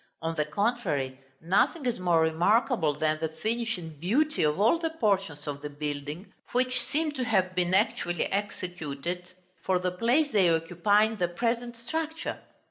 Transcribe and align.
On 0.23 0.33
the 0.33 0.45
contrary, 0.45 1.19
nothing 1.43 1.85
is 1.85 1.99
more 1.99 2.21
remarkable 2.23 2.95
than 2.95 3.19
the 3.19 3.27
finish 3.29 3.77
and 3.77 3.99
beauty 4.01 4.41
of 4.41 4.59
all 4.59 4.79
the 4.79 4.89
portions 4.89 5.45
of 5.45 5.61
the 5.61 5.69
building, 5.69 6.33
which 6.53 6.81
seem 6.81 7.11
to 7.11 7.23
have 7.23 7.53
been 7.53 7.75
actually 7.75 8.25
executed 8.31 9.29
for 9.63 9.77
the 9.77 9.91
place 9.91 10.31
they 10.31 10.49
occupy 10.49 11.03
in 11.03 11.17
the 11.17 11.27
present 11.27 11.77
structure. 11.77 12.39